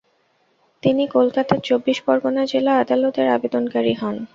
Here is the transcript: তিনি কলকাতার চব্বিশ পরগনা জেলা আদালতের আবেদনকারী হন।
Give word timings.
তিনি 0.83 1.03
কলকাতার 1.07 1.59
চব্বিশ 1.63 1.97
পরগনা 2.05 2.43
জেলা 2.45 2.71
আদালতের 2.75 3.27
আবেদনকারী 3.29 3.93
হন। 3.93 4.15